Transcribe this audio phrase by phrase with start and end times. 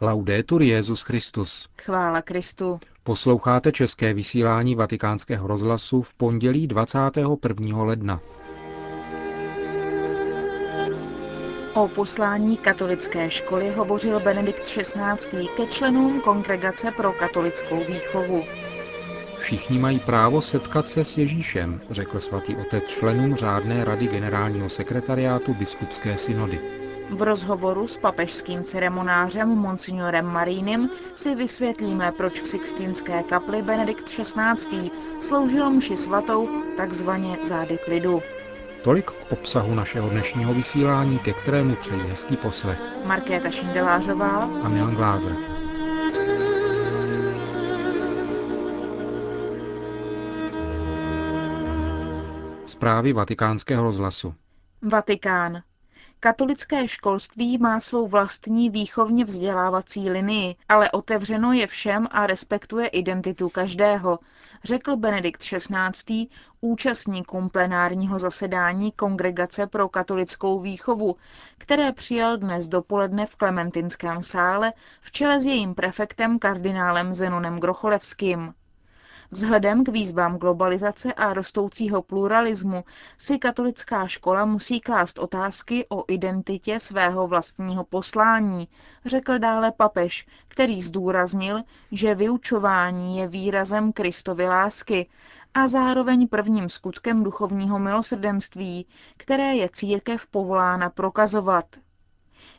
[0.00, 1.68] Laudetur Jezus Christus.
[1.82, 2.80] Chvála Kristu.
[3.02, 7.82] Posloucháte české vysílání Vatikánského rozhlasu v pondělí 21.
[7.82, 8.20] ledna.
[11.74, 15.48] O poslání katolické školy hovořil Benedikt XVI.
[15.56, 18.44] ke členům Kongregace pro katolickou výchovu.
[19.38, 25.54] Všichni mají právo setkat se s Ježíšem, řekl svatý otec členům řádné rady generálního sekretariátu
[25.54, 26.77] biskupské synody.
[27.10, 34.90] V rozhovoru s papežským ceremonářem Monsignorem Marínem si vysvětlíme, proč v Sixtinské kapli Benedikt XVI.
[35.20, 38.22] sloužil mši svatou takzvaně zády klidu.
[38.82, 42.80] Tolik k obsahu našeho dnešního vysílání, ke kterému přeji hezký poslech.
[43.04, 45.32] Markéta Šindelářová a Milan Glázer.
[52.66, 54.34] Zprávy vatikánského rozhlasu.
[54.82, 55.62] Vatikán.
[56.20, 63.48] Katolické školství má svou vlastní výchovně vzdělávací linii, ale otevřeno je všem a respektuje identitu
[63.48, 64.18] každého,
[64.64, 66.26] řekl Benedikt XVI.
[66.60, 71.16] účastníkům plenárního zasedání Kongregace pro katolickou výchovu,
[71.58, 78.54] které přijal dnes dopoledne v Klementinském sále v čele s jejím prefektem kardinálem Zenonem Grocholevským.
[79.30, 82.84] Vzhledem k výzvám globalizace a rostoucího pluralismu
[83.18, 88.68] si katolická škola musí klást otázky o identitě svého vlastního poslání,
[89.06, 91.62] řekl dále papež, který zdůraznil,
[91.92, 95.08] že vyučování je výrazem Kristovy lásky
[95.54, 101.66] a zároveň prvním skutkem duchovního milosrdenství, které je církev povolána prokazovat.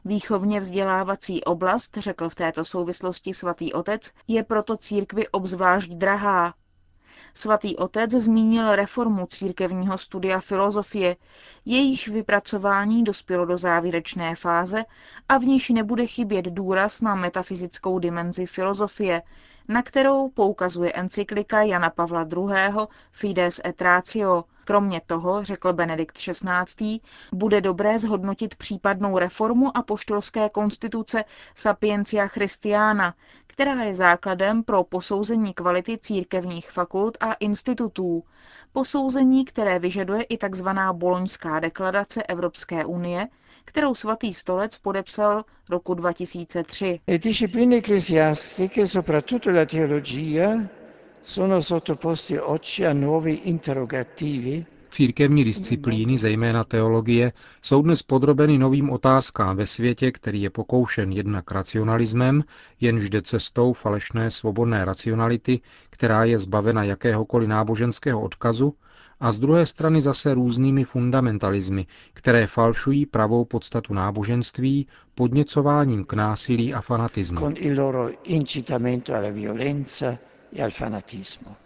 [0.06, 6.54] Výchovně vzdělávací oblast, řekl v této souvislosti svatý otec, je proto církvi obzvlášť drahá.
[7.40, 11.16] Svatý otec zmínil reformu církevního studia filozofie,
[11.66, 14.86] jejíž vypracování dospělo do závěrečné fáze
[15.30, 19.22] a v níž nebude chybět důraz na metafyzickou dimenzi filozofie,
[19.68, 22.88] na kterou poukazuje encyklika Jana Pavla II.
[23.12, 27.00] Fides et Ratio, Kromě toho, řekl Benedikt XVI.,
[27.34, 31.24] bude dobré zhodnotit případnou reformu apoštolské konstituce
[31.56, 33.14] Sapientia Christiana,
[33.48, 38.24] která je základem pro posouzení kvality církevních fakult a institutů.
[38.72, 40.68] Posouzení, které vyžaduje i tzv.
[40.92, 43.28] Boloňská deklarace Evropské unie,
[43.66, 47.00] kterou svatý stolec podepsal roku 2003.
[47.08, 50.58] Le discipline ecclesiastiche, soprattutto la teologia,
[51.22, 57.32] sono sottoposti oggi a nuovi interrogativi Církevní disciplíny, zejména teologie,
[57.62, 62.44] jsou dnes podrobeny novým otázkám ve světě, který je pokoušen jednak racionalismem,
[62.82, 65.60] jenž jde cestou falešné svobodné racionality,
[65.90, 68.74] která je zbavena jakéhokoliv náboženského odkazu,
[69.20, 76.74] a z druhé strany zase různými fundamentalismy, které falšují pravou podstatu náboženství podněcováním k násilí
[76.74, 77.38] a fanatismu.
[77.40, 80.29] con il loro incitamento alla violenza al fanatismo.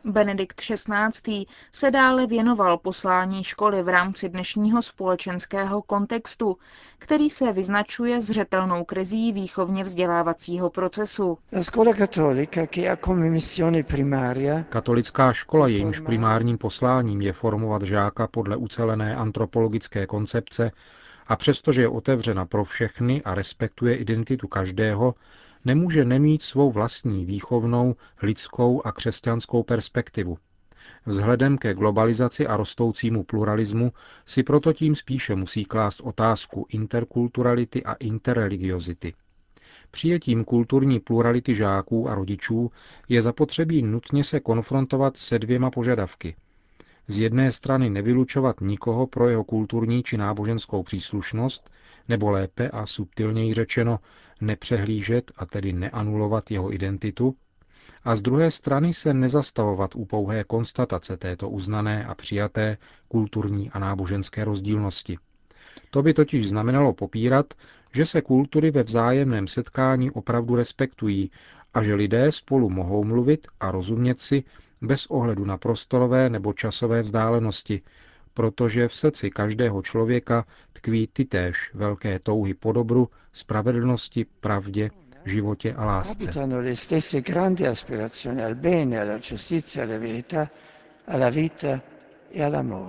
[0.03, 1.45] Benedikt XVI.
[1.71, 6.57] se dále věnoval poslání školy v rámci dnešního společenského kontextu,
[6.99, 11.38] který se vyznačuje zřetelnou krizí výchovně vzdělávacího procesu.
[11.53, 17.81] La scuola cattolica, che ha come missione primaria Katolická škola, jejímž primárním posláním je formovat
[17.81, 20.72] žáka podle ucelené antropologické koncepce
[21.27, 25.16] a přestože je otevřena pro všechny a respektuje identitu každého,
[25.66, 30.38] nemůže nemít svou vlastní výchovnou, lidskou a křesťanskou perspektivu.
[31.06, 33.91] Vzhledem ke globalizaci a rostoucímu pluralismu
[34.25, 39.13] si proto tím spíše musí klást otázku interkulturality a interreligiozity.
[39.91, 42.72] Přijetím kulturní plurality žáků a rodičů
[43.09, 46.35] je zapotřebí nutně se konfrontovat se dvěma požadavky.
[47.07, 51.69] Z jedné strany nevylučovat nikoho pro jeho kulturní či náboženskou příslušnost,
[52.09, 54.00] nebo lépe a subtilněji řečeno,
[54.45, 57.35] nepřehlížet a tedy neanulovat jeho identitu,
[58.03, 62.77] a z druhé strany se nezastavovat u pouhé konstatace této uznané a přijaté
[63.07, 65.17] kulturní a náboženské rozdílnosti.
[65.89, 67.53] To by totiž znamenalo popírat,
[67.93, 71.31] že se kultury ve vzájemném setkání opravdu respektují
[71.73, 74.43] a že lidé spolu mohou mluvit a rozumět si
[74.81, 77.81] bez ohledu na prostorové nebo časové vzdálenosti,
[78.34, 84.90] protože v srdci každého člověka tkví tytéž velké touhy po dobru, spravedlnosti, pravdě,
[85.26, 86.32] životě a lásce.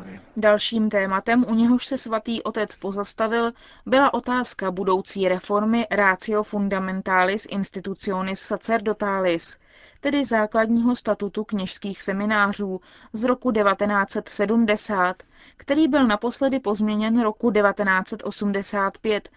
[0.09, 0.21] e.
[0.37, 3.53] Dalším tématem, u něhož se svatý otec pozastavil,
[3.87, 9.59] byla otázka budoucí reformy Ratio Fundamentalis Institutionis Sacerdotalis,
[10.05, 12.81] tedy základního statutu kněžských seminářů
[13.13, 15.23] z roku 1970,
[15.57, 19.29] který byl naposledy pozměněn roku 1985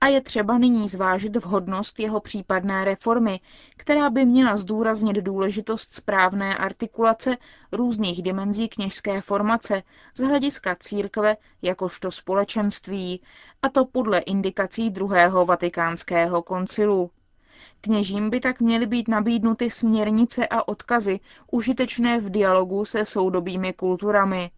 [0.00, 3.40] a je třeba nyní zvážit vhodnost jeho případné reformy,
[3.76, 7.36] která by měla zdůraznit důležitost správné artikulace
[7.72, 9.82] různých dimenzí kněžské formace
[10.14, 13.22] z hlediska církve jakožto společenství,
[13.62, 17.10] a to podle indikací druhého vatikánského koncilu.
[17.86, 24.50] Kněžím by tak měly být nabídnuty směrnice a odkazy užitečné v dialogu se soudobými kulturami.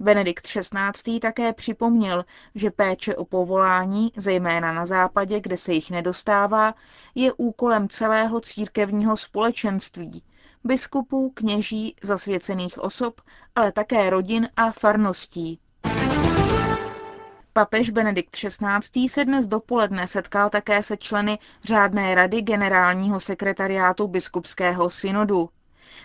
[0.00, 1.20] Benedikt XVI.
[1.20, 2.24] také připomněl,
[2.54, 6.74] že péče o povolání, zejména na západě, kde se jich nedostává,
[7.14, 10.22] je úkolem celého církevního společenství,
[10.64, 13.20] biskupů, kněží, zasvěcených osob,
[13.54, 15.60] ale také rodin a farností.
[17.52, 19.08] Papež Benedikt XVI.
[19.08, 25.48] se dnes dopoledne setkal také se členy řádné rady generálního sekretariátu biskupského synodu.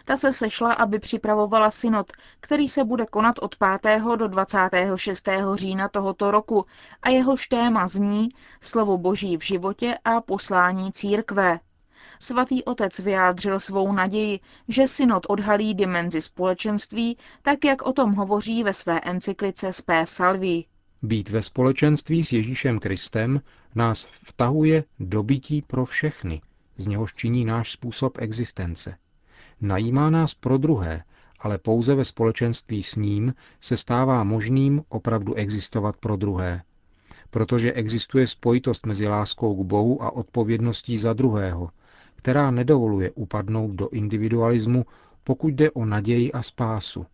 [0.06, 4.02] Ta se sešla, aby připravovala synod, který se bude konat od 5.
[4.16, 5.30] do 26.
[5.54, 6.66] října tohoto roku
[7.02, 8.30] a jehož téma zní
[8.62, 11.60] Slovo Boží v životě a poslání církve.
[12.20, 18.64] Svatý otec vyjádřil svou naději, že synod odhalí dimenzi společenství, tak jak o tom hovoří
[18.64, 20.68] ve své encyklice Spé Salví.
[21.06, 23.42] Být ve společenství s Ježíšem Kristem
[23.76, 26.42] nás vtahuje do bytí pro všechny,
[26.78, 28.98] z něhož činí náš způsob existence.
[29.62, 31.04] Najímá nás pro druhé,
[31.40, 36.62] ale pouze ve společenství s ním se stává možným opravdu existovat pro druhé.
[37.30, 41.70] Protože existuje spojitost mezi láskou k Bohu a odpovědností za druhého,
[42.16, 44.86] která nedovoluje upadnout do individualismu,
[45.24, 47.06] pokud jde o naději a spásu.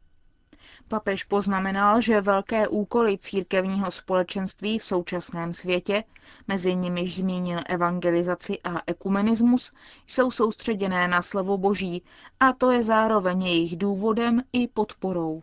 [0.91, 6.03] Papež poznamenal, že velké úkoly církevního společenství v současném světě,
[6.47, 9.71] mezi nimiž zmínil evangelizaci a ekumenismus,
[10.07, 12.03] jsou soustředěné na slovo Boží
[12.39, 15.41] a to je zároveň jejich důvodem i podporou.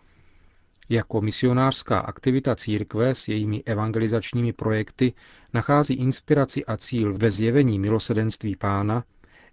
[0.89, 5.13] Jako misionářská aktivita církve s jejími evangelizačními projekty
[5.55, 9.05] nachází inspiraci a cíl ve zjevení milosedenství pána,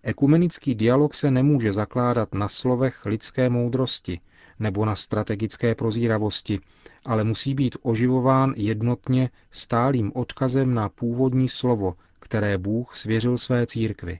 [0.03, 4.19] ekumenický dialog se nemůže zakládat na slovech lidské moudrosti–
[4.59, 6.59] nebo na strategické prozíravosti,
[7.05, 14.19] ale musí být oživován jednotně stálým odkazem na původní slovo, které Bůh svěřil své církvi.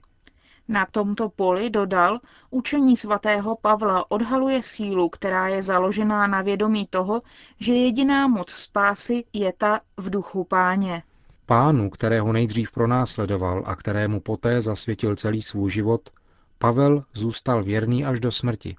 [0.68, 7.22] Na tomto poli, dodal, učení svatého Pavla odhaluje sílu, která je založená na vědomí toho,
[7.60, 11.02] že jediná moc spásy je ta v duchu páně.
[11.46, 16.10] Pánu, kterého nejdřív pronásledoval a kterému poté zasvětil celý svůj život,
[16.58, 18.76] Pavel zůstal věrný až do smrti.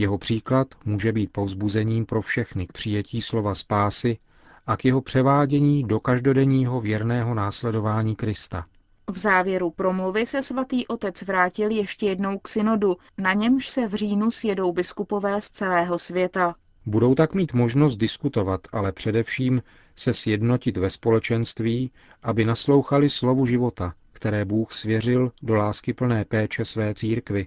[0.00, 4.18] Jeho příklad může být povzbuzením pro všechny k přijetí slova spásy
[4.66, 8.66] a k jeho převádění do každodenního věrného následování Krista.
[9.10, 13.94] V závěru promluvy se svatý otec vrátil ještě jednou k synodu, na němž se v
[13.94, 16.54] říjnu sjedou biskupové z celého světa.
[16.86, 19.62] Budou tak mít možnost diskutovat, ale především
[19.96, 21.90] se sjednotit ve společenství,
[22.22, 27.46] aby naslouchali slovu života, které Bůh svěřil do lásky plné péče své církvy,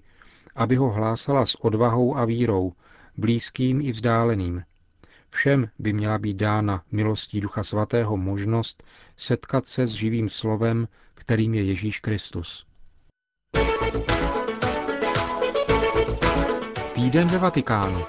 [0.55, 2.73] aby ho hlásala s odvahou a vírou,
[3.17, 4.63] blízkým i vzdáleným.
[5.29, 8.83] Všem by měla být dána milostí Ducha Svatého možnost
[9.17, 12.65] setkat se s živým slovem, kterým je Ježíš Kristus.
[16.93, 18.01] Týden ve Vatikánu.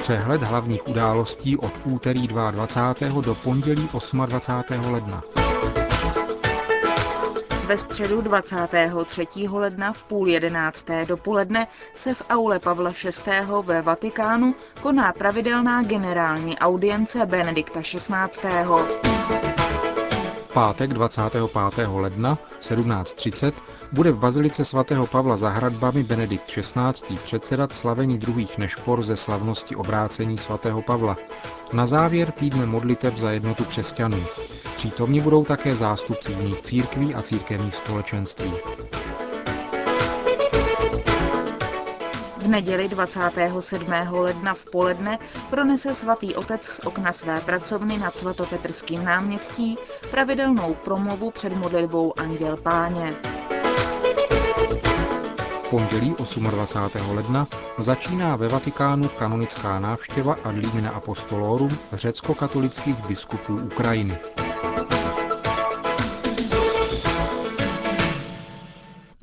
[0.00, 3.20] Přehled hlavních událostí od úterý 22.
[3.20, 3.88] do pondělí
[4.26, 4.92] 28.
[4.92, 5.45] ledna.
[7.66, 9.26] Ve středu 23.
[9.52, 13.30] ledna v půl jedenácté dopoledne se v aule Pavla VI.
[13.62, 19.55] ve Vatikánu koná pravidelná generální audience Benedikta XVI.
[20.56, 21.88] Pátek 25.
[21.94, 23.52] ledna v 17.30
[23.92, 27.16] bude v Bazilice svatého Pavla za hradbami Benedikt XVI.
[27.24, 31.16] předsedat slavení druhých nešpor ze slavnosti obrácení svatého Pavla.
[31.72, 34.24] Na závěr týdne modlitev za jednotu křesťanů.
[34.76, 38.52] Přítomni budou také zástupci jiných církví a církevních společenství.
[42.46, 43.92] V neděli 27.
[44.10, 45.18] ledna v poledne
[45.50, 49.76] pronese svatý otec z okna své pracovny nad svatopetrským náměstí
[50.10, 53.14] pravidelnou promluvu před modlitbou Anděl Páně.
[55.64, 56.14] V pondělí
[56.50, 57.16] 28.
[57.16, 57.46] ledna
[57.78, 64.18] začíná ve Vatikánu kanonická návštěva Ad limina apostolorum řecko-katolických biskupů Ukrajiny.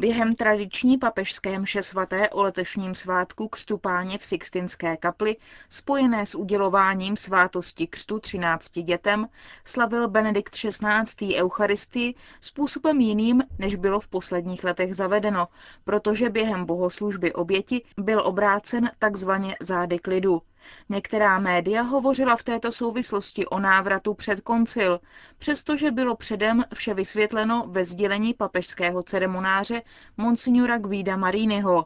[0.03, 5.37] Během tradiční papežské mše svaté o letošním svátku křtu páně v Sixtinské kapli,
[5.69, 9.27] spojené s udělováním svátosti křtu 13 dětem,
[9.65, 11.35] slavil Benedikt XVI.
[11.35, 15.47] Eucharistii způsobem jiným, než bylo v posledních letech zavedeno,
[15.83, 20.41] protože během bohoslužby oběti byl obrácen takzvaně zády klidu.
[20.89, 24.99] Některá média hovořila v této souvislosti o návratu před koncil,
[25.37, 29.81] přestože bylo předem vše vysvětleno ve sdělení papežského ceremonáře
[30.17, 31.85] Monsignora Guida Mariniho.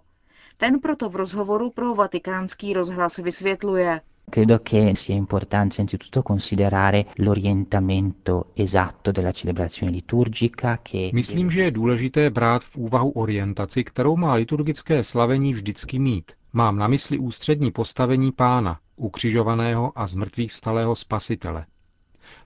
[0.58, 4.02] Ten proto v rozhovoru pro vatikánský rozhlas vysvětluje.
[4.30, 11.72] Credo che sia importante innanzitutto considerare l'orientamento esatto della celebrazione liturgica che Myslím, že je
[11.72, 16.32] důležité brát v úvahu orientaci, kterou má liturgické slavení vždycky mít.
[16.54, 21.66] Mám na mysli ústřední postavení pána, ukřižovaného a zmrtvých vstalého spasitele.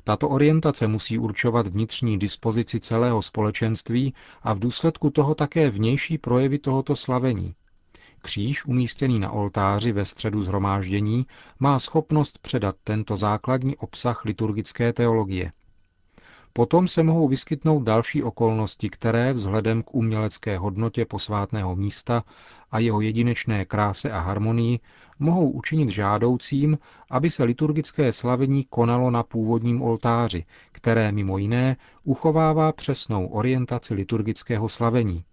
[0.04, 6.60] Tato orientace musí určovat vnitřní dispozici celého společenství a v důsledku toho také vnější projevy
[6.60, 7.56] tohoto slavení.
[8.22, 11.26] Kříž umístěný na oltáři ve středu zhromáždění
[11.60, 15.52] má schopnost předat tento základní obsah liturgické teologie.
[16.54, 22.24] Potom se mohou vyskytnout další okolnosti, které vzhledem k umělecké hodnotě posvátného místa
[22.72, 24.80] a jeho jedinečné kráse a harmonii
[25.20, 26.78] mohou učinit žádoucím,
[27.10, 34.70] aby se liturgické slavení konalo na původním oltáři, které mimo jiné uchovává přesnou orientaci liturgického
[34.70, 35.24] slavení.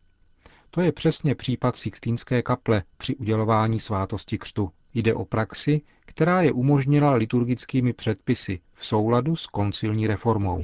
[0.70, 4.70] To je přesně případ Sixtínské kaple při udělování svátosti křtu.
[4.94, 10.62] Jde o praxi, která je umožnila liturgickými předpisy v souladu s koncilní reformou.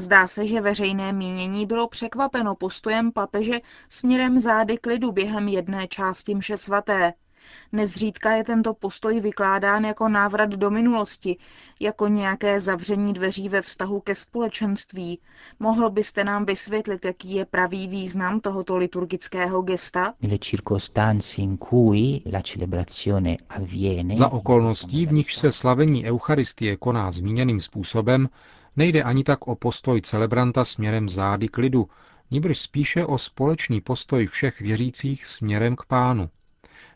[0.00, 5.88] Zdá se, že veřejné mínění bylo překvapeno postojem papeže směrem zády k lidu během jedné
[5.88, 7.12] části mše svaté.
[7.72, 11.36] Nezřídka je tento postoj vykládán jako návrat do minulosti,
[11.80, 15.20] jako nějaké zavření dveří ve vztahu ke společenství.
[15.58, 20.14] Mohl byste nám vysvětlit, jaký je pravý význam tohoto liturgického gesta?
[24.14, 28.28] Za okolností, v nichž se slavení Eucharistie koná zmíněným způsobem,
[28.78, 31.88] nejde ani tak o postoj celebranta směrem zády k lidu,
[32.30, 36.30] níbrž spíše o společný postoj všech věřících směrem k pánu.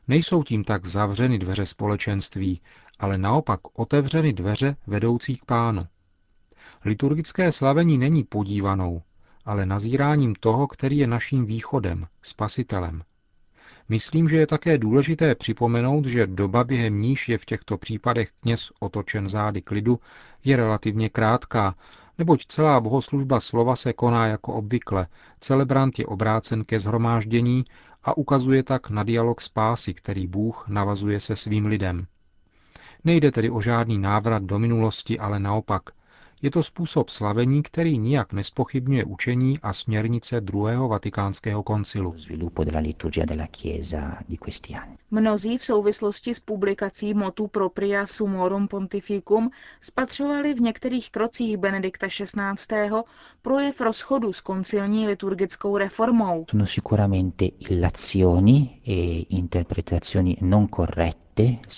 [0.09, 2.61] Nejsou tím tak zavřeny dveře společenství,
[2.99, 5.87] ale naopak otevřeny dveře vedoucí k pánu.
[6.85, 9.03] Liturgické slavení není podívanou,
[9.45, 13.03] ale nazíráním toho, který je naším východem, spasitelem.
[13.93, 18.73] Myslím, že je také důležité připomenout, že doba, během níž je v těchto případech kněz
[18.81, 20.01] otočen zády k lidu,
[20.45, 21.75] je relativně krátká,
[22.19, 25.07] neboť celá bohoslužba slova se koná jako obvykle,
[25.41, 27.65] celebrant je obrácen ke zhromáždění
[28.05, 32.07] a ukazuje tak na dialog spásy, který Bůh navazuje se svým lidem.
[33.05, 35.83] Nejde tedy o žádný návrat do minulosti, ale naopak.
[36.43, 42.15] Je to způsob slavení, který nijak nespochybňuje učení a směrnice druhého vatikánského koncilu.
[45.11, 52.91] Mnozí v souvislosti s publikací motu propria sumorum pontificum spatřovali v některých krocích Benedikta XVI.
[53.43, 56.45] projev rozchodu s koncilní liturgickou reformou.
[56.51, 61.22] Sono sicuramente illazioni e interpretazioni non corrette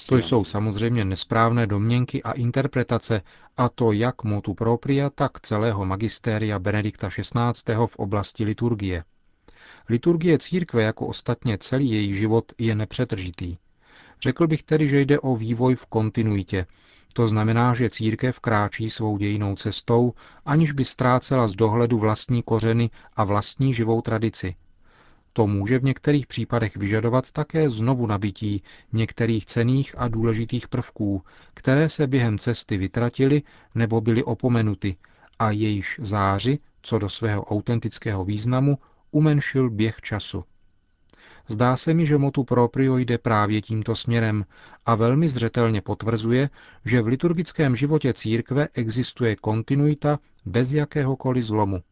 [0.09, 3.23] to jsou samozřejmě nesprávné domněnky a interpretace,
[3.57, 7.75] a to jak motu propria, tak celého magistéria Benedikta XVI.
[7.87, 9.05] v oblasti liturgie.
[9.89, 13.57] Liturgie církve, jako ostatně celý její život, je nepřetržitý.
[14.23, 16.67] Řekl bych tedy, že jde o vývoj v kontinuitě.
[17.13, 20.13] To znamená, že církev kráčí svou dějinou cestou,
[20.45, 24.55] aniž by ztrácela z dohledu vlastní kořeny a vlastní živou tradici.
[25.37, 28.63] To může v některých případech vyžadovat také znovu nabití
[28.93, 31.23] některých cených a důležitých prvků,
[31.55, 33.43] které se během cesty vytratily
[33.75, 34.97] nebo byly opomenuty
[35.39, 38.79] a jejíž záři, co do svého autentického významu,
[39.11, 40.45] umenšil běh času.
[41.49, 44.45] Zdá se mi, že motu proprio jde právě tímto směrem
[44.87, 46.51] a velmi zřetelně potvrzuje,
[46.85, 51.83] že v liturgickém životě církve existuje kontinuita bez jakéhokoliv zlomu.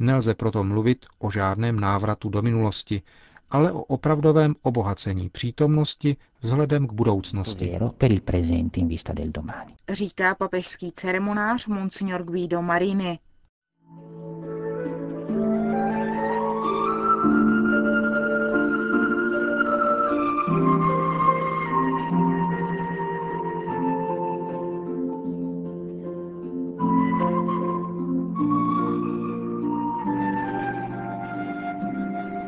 [0.00, 3.02] Nelze proto mluvit o žádném návratu do minulosti,
[3.50, 7.78] ale o opravdovém obohacení přítomnosti vzhledem k budoucnosti.
[9.90, 13.18] Říká papežský ceremonář Monsignor Guido Marini.